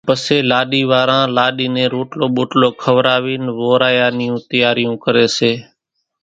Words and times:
پسيَ 0.09 0.37
لاڏِي 0.49 0.81
واران 0.89 1.25
لاڏِي 1.37 1.67
نين 1.75 1.87
روٽلو 1.93 2.27
ٻوٽلو 2.35 2.69
کوراوينَ 2.81 3.43
وورايا 3.59 4.07
نِيوُن 4.17 4.39
تيارِيون 4.49 4.93
ڪريَ 5.03 5.25
سي۔ 5.37 5.51